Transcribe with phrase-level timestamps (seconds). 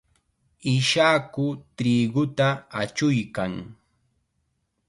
[0.73, 1.43] Ishaku
[1.77, 2.47] triquta
[2.79, 3.53] achuykan.